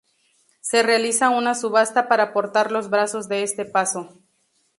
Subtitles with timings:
[0.61, 4.17] Se realiza una subasta para portar los brazos de este paso.